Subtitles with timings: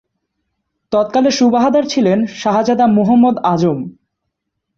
[0.91, 3.77] তৎকালে সুবাহদার ছিলেন শাহজাদা মুহম্মদ আজম।